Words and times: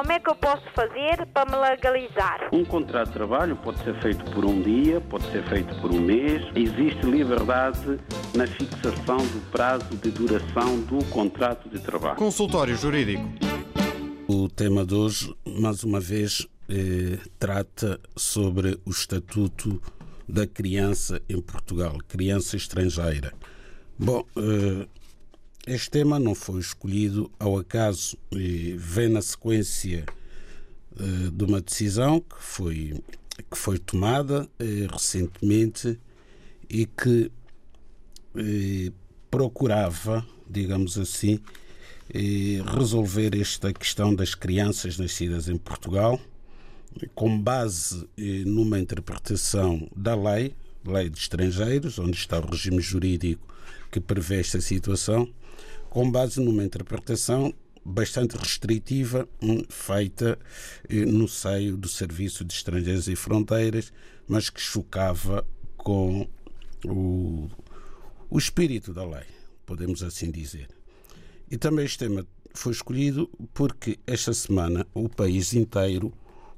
Como 0.00 0.12
é 0.12 0.18
que 0.18 0.30
eu 0.30 0.34
posso 0.34 0.64
fazer 0.74 1.26
para 1.26 1.44
me 1.44 1.56
legalizar? 1.58 2.48
Um 2.54 2.64
contrato 2.64 3.08
de 3.08 3.12
trabalho 3.12 3.54
pode 3.56 3.84
ser 3.84 3.94
feito 4.00 4.24
por 4.32 4.46
um 4.46 4.62
dia, 4.62 4.98
pode 4.98 5.30
ser 5.30 5.46
feito 5.46 5.78
por 5.78 5.92
um 5.92 6.00
mês. 6.00 6.42
Existe 6.56 7.04
liberdade 7.04 7.98
na 8.34 8.46
fixação 8.46 9.18
do 9.18 9.50
prazo 9.50 9.94
de 9.98 10.10
duração 10.10 10.80
do 10.84 11.04
contrato 11.10 11.68
de 11.68 11.78
trabalho. 11.80 12.16
Consultório 12.16 12.74
Jurídico. 12.74 13.22
O 14.26 14.48
tema 14.48 14.86
de 14.86 14.94
hoje, 14.94 15.36
mais 15.46 15.84
uma 15.84 16.00
vez, 16.00 16.48
eh, 16.70 17.18
trata 17.38 18.00
sobre 18.16 18.80
o 18.86 18.90
estatuto 18.90 19.82
da 20.26 20.46
criança 20.46 21.20
em 21.28 21.42
Portugal, 21.42 21.98
criança 22.08 22.56
estrangeira. 22.56 23.34
Bom, 23.98 24.24
eh, 24.34 24.86
este 25.66 25.90
tema 25.90 26.18
não 26.18 26.34
foi 26.34 26.60
escolhido 26.60 27.30
ao 27.38 27.58
acaso 27.58 28.16
e 28.32 28.74
vem 28.78 29.08
na 29.08 29.20
sequência 29.20 30.06
eh, 30.98 31.30
de 31.32 31.44
uma 31.44 31.60
decisão 31.60 32.20
que 32.20 32.42
foi, 32.42 33.00
que 33.50 33.56
foi 33.56 33.78
tomada 33.78 34.48
eh, 34.58 34.86
recentemente 34.90 35.98
e 36.68 36.86
que 36.86 37.30
eh, 38.36 38.92
procurava, 39.30 40.26
digamos 40.48 40.98
assim, 40.98 41.40
resolver 42.74 43.40
esta 43.40 43.72
questão 43.72 44.12
das 44.12 44.34
crianças 44.34 44.98
nascidas 44.98 45.48
em 45.48 45.56
Portugal 45.56 46.18
com 47.14 47.40
base 47.40 48.04
numa 48.44 48.80
interpretação 48.80 49.88
da 49.94 50.16
lei, 50.16 50.52
lei 50.84 51.08
de 51.10 51.18
estrangeiros, 51.18 51.98
onde 51.98 52.16
está 52.16 52.38
o 52.38 52.50
regime 52.50 52.80
jurídico 52.80 53.54
que 53.90 54.00
prevê 54.00 54.40
esta 54.40 54.60
situação, 54.60 55.28
com 55.88 56.10
base 56.10 56.40
numa 56.40 56.64
interpretação 56.64 57.52
bastante 57.84 58.36
restritiva 58.36 59.28
hum, 59.42 59.62
feita 59.68 60.38
eh, 60.88 61.04
no 61.04 61.26
seio 61.26 61.76
do 61.76 61.88
Serviço 61.88 62.44
de 62.44 62.54
Estrangeiros 62.54 63.08
e 63.08 63.16
Fronteiras, 63.16 63.92
mas 64.28 64.50
que 64.50 64.60
chocava 64.60 65.46
com 65.76 66.28
o, 66.84 67.48
o 68.28 68.38
espírito 68.38 68.92
da 68.92 69.04
lei, 69.04 69.24
podemos 69.66 70.02
assim 70.02 70.30
dizer. 70.30 70.68
E 71.50 71.56
também 71.56 71.84
este 71.84 71.98
tema 71.98 72.26
foi 72.54 72.72
escolhido 72.72 73.28
porque 73.52 73.98
esta 74.06 74.32
semana 74.32 74.86
o 74.94 75.08
país 75.08 75.52
inteiro 75.54 76.12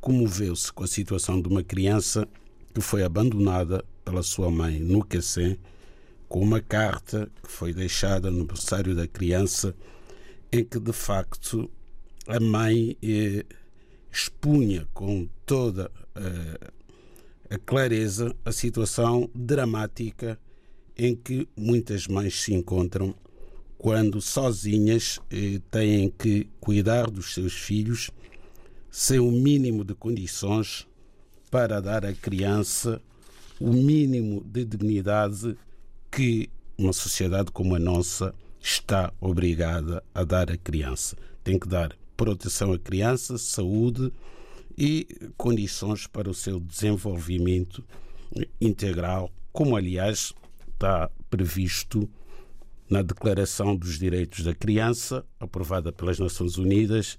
comoveu-se 0.00 0.72
com 0.72 0.84
a 0.84 0.88
situação 0.88 1.40
de 1.40 1.48
uma 1.48 1.62
criança 1.62 2.28
que 2.74 2.80
foi 2.80 3.02
abandonada 3.02 3.84
pela 4.04 4.22
sua 4.22 4.50
mãe 4.50 4.78
no 4.78 5.04
Quecém, 5.04 5.58
com 6.28 6.40
uma 6.40 6.60
carta 6.60 7.30
que 7.42 7.50
foi 7.50 7.72
deixada 7.72 8.30
no 8.30 8.44
berçário 8.44 8.94
da 8.94 9.06
criança, 9.06 9.74
em 10.52 10.64
que 10.64 10.78
de 10.78 10.92
facto 10.92 11.70
a 12.26 12.40
mãe 12.40 12.96
eh, 13.02 13.44
expunha 14.10 14.86
com 14.94 15.28
toda 15.44 15.90
eh, 16.14 16.70
a 17.50 17.58
clareza 17.58 18.34
a 18.44 18.52
situação 18.52 19.28
dramática 19.34 20.38
em 20.96 21.14
que 21.14 21.48
muitas 21.56 22.06
mães 22.06 22.40
se 22.40 22.54
encontram 22.54 23.14
quando 23.76 24.20
sozinhas 24.20 25.20
eh, 25.30 25.60
têm 25.70 26.08
que 26.10 26.48
cuidar 26.60 27.10
dos 27.10 27.34
seus 27.34 27.52
filhos 27.52 28.10
sem 28.90 29.18
o 29.18 29.30
mínimo 29.30 29.84
de 29.84 29.94
condições 29.94 30.86
para 31.50 31.80
dar 31.80 32.04
à 32.06 32.12
criança 32.12 33.02
o 33.60 33.72
mínimo 33.72 34.42
de 34.44 34.64
dignidade 34.64 35.56
que 36.10 36.48
uma 36.76 36.92
sociedade 36.92 37.50
como 37.50 37.74
a 37.74 37.78
nossa 37.78 38.34
está 38.60 39.12
obrigada 39.20 40.02
a 40.14 40.24
dar 40.24 40.50
à 40.50 40.56
criança. 40.56 41.16
Tem 41.42 41.58
que 41.58 41.68
dar 41.68 41.96
proteção 42.16 42.72
à 42.72 42.78
criança, 42.78 43.36
saúde 43.38 44.12
e 44.76 45.06
condições 45.36 46.06
para 46.06 46.28
o 46.28 46.34
seu 46.34 46.58
desenvolvimento 46.58 47.84
integral, 48.60 49.30
como 49.52 49.76
aliás 49.76 50.32
está 50.68 51.10
previsto 51.30 52.08
na 52.88 53.02
Declaração 53.02 53.76
dos 53.76 53.98
Direitos 53.98 54.44
da 54.44 54.54
Criança, 54.54 55.24
aprovada 55.38 55.92
pelas 55.92 56.18
Nações 56.18 56.58
Unidas 56.58 57.18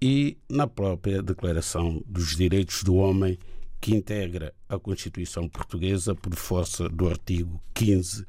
e 0.00 0.36
na 0.48 0.66
própria 0.66 1.22
Declaração 1.22 2.02
dos 2.06 2.36
Direitos 2.36 2.82
do 2.82 2.96
Homem, 2.96 3.38
que 3.84 3.94
integra 3.94 4.54
a 4.66 4.78
Constituição 4.78 5.46
Portuguesa 5.46 6.14
por 6.14 6.34
força 6.34 6.88
do 6.88 7.06
artigo 7.06 7.62
15 7.74 8.24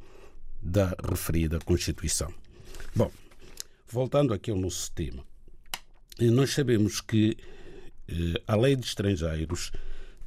da 0.61 0.93
referida 1.09 1.59
Constituição. 1.59 2.29
Bom, 2.93 3.09
voltando 3.87 4.33
aqui 4.33 4.51
ao 4.51 4.57
nosso 4.57 4.91
tema, 4.91 5.25
nós 6.19 6.49
sabemos 6.49 6.99
que 6.99 7.37
eh, 8.05 8.41
a 8.45 8.57
Lei 8.57 8.75
de 8.75 8.85
Estrangeiros 8.85 9.71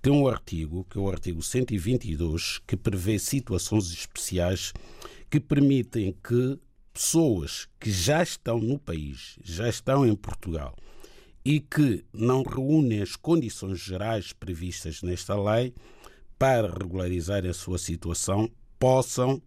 tem 0.00 0.10
um 0.10 0.26
artigo, 0.26 0.86
que 0.88 0.96
é 0.96 1.00
o 1.02 1.10
artigo 1.10 1.42
122, 1.42 2.60
que 2.66 2.74
prevê 2.74 3.18
situações 3.18 3.92
especiais 3.92 4.72
que 5.28 5.38
permitem 5.38 6.16
que 6.26 6.58
pessoas 6.90 7.68
que 7.78 7.90
já 7.90 8.22
estão 8.22 8.58
no 8.58 8.78
país, 8.78 9.38
já 9.44 9.68
estão 9.68 10.06
em 10.06 10.16
Portugal, 10.16 10.74
e 11.48 11.60
que 11.60 12.04
não 12.12 12.42
reúnem 12.42 13.00
as 13.00 13.16
condições 13.16 13.78
gerais 13.78 14.34
previstas 14.34 15.00
nesta 15.00 15.34
lei 15.34 15.72
para 16.38 16.70
regularizar 16.70 17.46
a 17.46 17.54
sua 17.54 17.78
situação, 17.78 18.50
possam, 18.78 19.40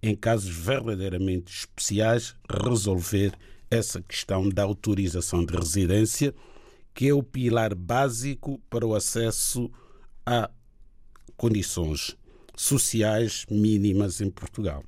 em 0.00 0.14
casos 0.14 0.54
verdadeiramente 0.54 1.52
especiais, 1.52 2.36
resolver 2.48 3.36
essa 3.68 4.00
questão 4.00 4.48
da 4.48 4.62
autorização 4.62 5.44
de 5.44 5.52
residência, 5.52 6.32
que 6.94 7.08
é 7.08 7.12
o 7.12 7.24
pilar 7.24 7.74
básico 7.74 8.60
para 8.70 8.86
o 8.86 8.94
acesso 8.94 9.68
a 10.24 10.48
condições 11.36 12.16
sociais 12.54 13.44
mínimas 13.50 14.20
em 14.20 14.30
Portugal. 14.30 14.84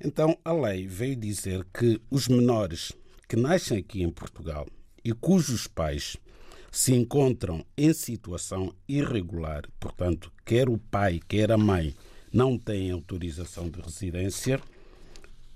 Então, 0.00 0.38
a 0.44 0.52
lei 0.52 0.86
veio 0.86 1.16
dizer 1.16 1.66
que 1.74 2.00
os 2.08 2.28
menores 2.28 2.92
que 3.28 3.34
nascem 3.34 3.78
aqui 3.78 4.04
em 4.04 4.10
Portugal 4.10 4.68
e 5.06 5.12
cujos 5.12 5.68
pais 5.68 6.16
se 6.72 6.92
encontram 6.92 7.64
em 7.76 7.92
situação 7.92 8.74
irregular, 8.88 9.62
portanto, 9.78 10.32
quer 10.44 10.68
o 10.68 10.76
pai, 10.76 11.20
quer 11.28 11.52
a 11.52 11.56
mãe 11.56 11.94
não 12.32 12.58
têm 12.58 12.90
autorização 12.90 13.70
de 13.70 13.80
residência, 13.80 14.60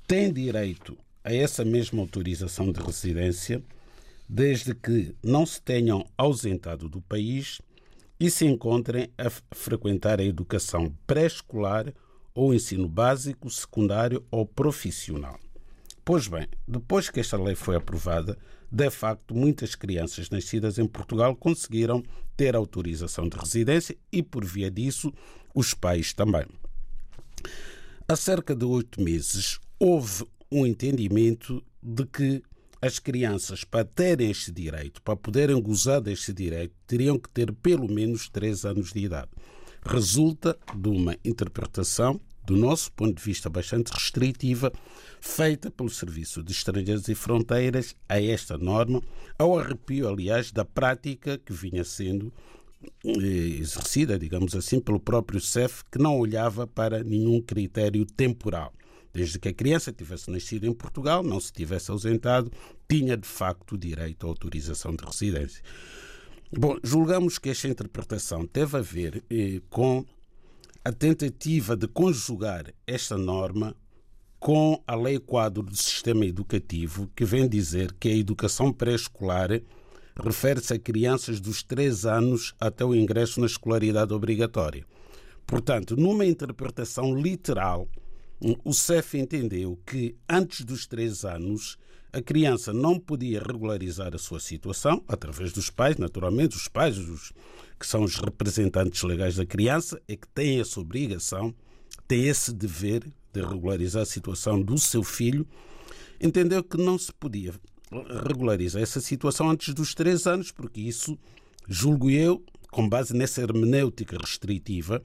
têm 0.06 0.33
direito 0.33 0.97
a 1.25 1.34
essa 1.34 1.65
mesma 1.65 2.00
autorização 2.00 2.71
de 2.71 2.81
residência, 2.81 3.61
desde 4.28 4.72
que 4.72 5.16
não 5.21 5.44
se 5.44 5.61
tenham 5.61 6.06
ausentado 6.17 6.88
do 6.88 7.00
país 7.00 7.61
e 8.21 8.31
se 8.31 8.47
encontrem 8.47 9.11
a 9.19 9.28
frequentar 9.53 10.21
a 10.21 10.25
educação 10.25 10.94
pré-escolar 11.09 11.93
ou 12.32 12.55
ensino 12.55 12.88
básico, 12.88 13.50
secundário 13.50 14.25
ou 14.31 14.47
profissional. 14.47 15.41
Pois 16.05 16.28
bem, 16.28 16.47
depois 16.67 17.11
que 17.11 17.19
esta 17.19 17.37
lei 17.37 17.56
foi 17.56 17.75
aprovada, 17.75 18.38
de 18.70 18.88
facto, 18.91 19.34
muitas 19.34 19.75
crianças 19.75 20.31
nascidas 20.31 20.78
em 20.78 20.86
Portugal 20.86 21.34
conseguiram 21.34 22.03
ter 22.36 22.54
autorização 22.54 23.28
de 23.28 23.36
residência 23.36 23.97
e, 24.12 24.22
por 24.22 24.44
via 24.44 24.70
disso, 24.70 25.12
os 25.54 25.75
pais 25.75 26.12
também. 26.12 26.47
Há 28.06 28.16
cerca 28.16 28.54
de 28.54 28.64
oito 28.64 29.00
meses, 29.00 29.58
houve 29.78 30.25
um 30.50 30.64
entendimento 30.66 31.62
de 31.82 32.04
que 32.06 32.42
as 32.82 32.98
crianças, 32.98 33.62
para 33.62 33.84
terem 33.84 34.31
este 34.31 34.50
direito, 34.50 35.02
para 35.02 35.16
poderem 35.16 35.60
gozar 35.60 36.00
deste 36.00 36.32
direito, 36.32 36.75
teriam 36.87 37.19
que 37.19 37.28
ter 37.28 37.52
pelo 37.52 37.91
menos 37.91 38.28
três 38.28 38.64
anos 38.64 38.92
de 38.92 39.00
idade. 39.00 39.31
Resulta 39.84 40.58
de 40.75 40.88
uma 40.88 41.16
interpretação, 41.25 42.20
do 42.44 42.56
nosso 42.56 42.90
ponto 42.92 43.14
de 43.14 43.22
vista, 43.22 43.48
bastante 43.48 43.90
restritiva, 43.92 44.72
feita 45.20 45.70
pelo 45.70 45.90
Serviço 45.90 46.42
de 46.42 46.52
Estrangeiros 46.52 47.08
e 47.08 47.14
Fronteiras 47.14 47.94
a 48.08 48.20
esta 48.20 48.56
norma, 48.56 49.02
ao 49.38 49.58
arrepio, 49.58 50.08
aliás, 50.08 50.50
da 50.50 50.64
prática 50.64 51.38
que 51.38 51.52
vinha 51.52 51.84
sendo 51.84 52.32
eh, 53.04 53.58
exercida, 53.60 54.19
digamos 54.19 54.54
assim, 54.54 54.81
pelo 54.81 54.98
próprio 54.98 55.40
CEF, 55.40 55.84
que 55.90 55.98
não 55.98 56.19
olhava 56.19 56.66
para 56.66 57.04
nenhum 57.04 57.40
critério 57.40 58.04
temporal. 58.06 58.72
Desde 59.12 59.38
que 59.38 59.48
a 59.48 59.54
criança 59.54 59.93
tivesse 59.93 60.31
nascido 60.31 60.66
em 60.66 60.72
Portugal, 60.72 61.22
não 61.22 61.40
se 61.40 61.52
tivesse 61.52 61.90
ausentado, 61.90 62.50
tinha 62.88 63.16
de 63.16 63.26
facto 63.26 63.76
direito 63.76 64.25
à 64.25 64.28
autorização 64.28 64.94
de 64.94 65.04
residência. 65.04 65.62
Bom, 66.52 66.76
julgamos 66.82 67.38
que 67.38 67.50
esta 67.50 67.69
interpretação 67.69 68.46
teve 68.46 68.76
a 68.76 68.81
ver 68.81 69.22
eh, 69.31 69.60
com 69.69 70.04
a 70.82 70.93
tentativa 70.93 71.77
de 71.77 71.87
conjugar 71.87 72.73
esta 72.87 73.19
norma 73.19 73.77
com 74.38 74.82
a 74.87 74.97
Lei 74.97 75.19
Quadro 75.19 75.62
do 75.62 75.77
Sistema 75.77 76.25
Educativo, 76.25 77.11
que 77.15 77.25
vem 77.25 77.47
dizer 77.47 77.93
que 78.00 78.09
a 78.09 78.17
educação 78.17 78.73
pré-escolar 78.73 79.61
refere-se 80.17 80.73
a 80.73 80.79
crianças 80.79 81.38
dos 81.38 81.62
3 81.62 82.06
anos 82.06 82.55
até 82.59 82.82
o 82.82 82.94
ingresso 82.94 83.41
na 83.41 83.47
escolaridade 83.47 84.15
obrigatória. 84.15 84.87
Portanto, 85.47 85.97
numa 85.97 86.25
interpretação 86.25 87.15
literal, 87.15 87.87
o 88.65 88.73
CEF 88.73 89.19
entendeu 89.19 89.79
que 89.85 90.17
antes 90.27 90.65
dos 90.65 90.87
3 90.87 91.27
anos 91.27 91.77
a 92.12 92.20
criança 92.20 92.72
não 92.72 92.98
podia 92.98 93.40
regularizar 93.40 94.14
a 94.14 94.18
sua 94.18 94.40
situação 94.40 95.02
através 95.06 95.52
dos 95.52 95.70
pais, 95.70 95.96
naturalmente, 95.96 96.56
os 96.56 96.68
pais, 96.68 96.98
os, 96.98 97.32
que 97.78 97.86
são 97.86 98.02
os 98.02 98.16
representantes 98.16 99.02
legais 99.02 99.36
da 99.36 99.46
criança, 99.46 100.00
é 100.08 100.16
que 100.16 100.28
têm 100.28 100.60
essa 100.60 100.80
obrigação, 100.80 101.54
têm 102.08 102.26
esse 102.26 102.52
dever 102.52 103.04
de 103.32 103.40
regularizar 103.40 104.02
a 104.02 104.06
situação 104.06 104.60
do 104.60 104.76
seu 104.78 105.02
filho, 105.02 105.46
entendeu 106.20 106.62
que 106.64 106.76
não 106.76 106.98
se 106.98 107.12
podia 107.12 107.54
regularizar 108.26 108.82
essa 108.82 109.00
situação 109.00 109.48
antes 109.48 109.72
dos 109.74 109.94
três 109.94 110.26
anos, 110.26 110.50
porque 110.50 110.80
isso, 110.80 111.18
julgo 111.68 112.10
eu, 112.10 112.44
com 112.70 112.88
base 112.88 113.14
nessa 113.14 113.40
hermenêutica 113.40 114.16
restritiva, 114.18 115.02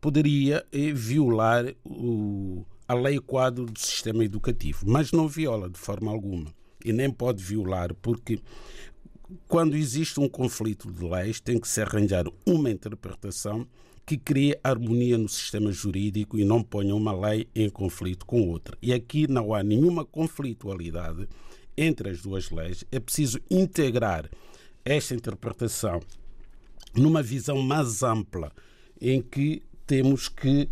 poderia 0.00 0.66
eh, 0.72 0.92
violar 0.92 1.74
o, 1.84 2.64
a 2.86 2.94
lei 2.94 3.18
quadro 3.18 3.66
do 3.66 3.78
sistema 3.78 4.24
educativo, 4.24 4.84
mas 4.86 5.12
não 5.12 5.28
viola 5.28 5.68
de 5.68 5.78
forma 5.78 6.10
alguma 6.10 6.52
e 6.84 6.92
nem 6.92 7.10
pode 7.10 7.42
violar, 7.42 7.94
porque 7.94 8.40
quando 9.48 9.76
existe 9.76 10.20
um 10.20 10.28
conflito 10.28 10.90
de 10.90 11.04
leis, 11.04 11.40
tem 11.40 11.58
que 11.58 11.68
se 11.68 11.80
arranjar 11.80 12.24
uma 12.44 12.70
interpretação 12.70 13.66
que 14.04 14.16
crie 14.16 14.58
harmonia 14.62 15.16
no 15.16 15.28
sistema 15.28 15.70
jurídico 15.70 16.38
e 16.38 16.44
não 16.44 16.62
ponha 16.62 16.94
uma 16.94 17.12
lei 17.12 17.48
em 17.54 17.70
conflito 17.70 18.26
com 18.26 18.48
outra. 18.48 18.76
E 18.82 18.92
aqui 18.92 19.28
não 19.28 19.54
há 19.54 19.62
nenhuma 19.62 20.04
conflitualidade 20.04 21.28
entre 21.76 22.10
as 22.10 22.20
duas 22.20 22.50
leis. 22.50 22.84
É 22.90 22.98
preciso 22.98 23.38
integrar 23.48 24.28
esta 24.84 25.14
interpretação 25.14 26.00
numa 26.94 27.22
visão 27.22 27.62
mais 27.62 28.02
ampla, 28.02 28.52
em 29.00 29.22
que 29.22 29.62
temos 29.86 30.28
que 30.28 30.68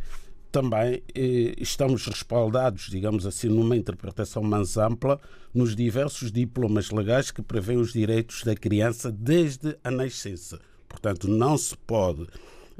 também 0.50 1.02
eh, 1.14 1.54
estamos 1.58 2.06
respaldados, 2.06 2.88
digamos 2.90 3.26
assim, 3.26 3.48
numa 3.48 3.76
interpretação 3.76 4.42
mais 4.42 4.76
ampla 4.76 5.20
nos 5.54 5.74
diversos 5.74 6.30
diplomas 6.30 6.90
legais 6.90 7.30
que 7.30 7.42
prevêem 7.42 7.78
os 7.78 7.92
direitos 7.92 8.42
da 8.42 8.54
criança 8.54 9.10
desde 9.10 9.76
a 9.82 9.90
nascença. 9.90 10.60
Portanto, 10.88 11.28
não 11.28 11.56
se 11.56 11.76
pode 11.76 12.26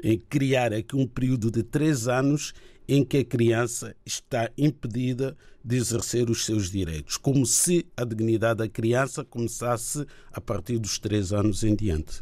eh, 0.03 0.19
criar 0.29 0.73
aqui 0.73 0.95
um 0.95 1.07
período 1.07 1.49
de 1.49 1.63
três 1.63 2.07
anos 2.07 2.53
em 2.87 3.05
que 3.05 3.17
a 3.17 3.25
criança 3.25 3.95
está 4.05 4.49
impedida 4.57 5.37
de 5.63 5.77
exercer 5.77 6.29
os 6.29 6.45
seus 6.45 6.69
direitos, 6.69 7.15
como 7.15 7.45
se 7.45 7.85
a 7.95 8.03
dignidade 8.03 8.57
da 8.57 8.67
criança 8.67 9.23
começasse 9.23 10.05
a 10.31 10.41
partir 10.41 10.77
dos 10.77 10.99
três 10.99 11.31
anos 11.31 11.63
em 11.63 11.75
diante. 11.75 12.21